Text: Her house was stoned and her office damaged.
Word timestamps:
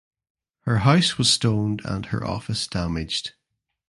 Her 0.61 0.79
house 0.79 1.19
was 1.19 1.29
stoned 1.29 1.83
and 1.85 2.07
her 2.07 2.25
office 2.25 2.65
damaged. 2.65 3.35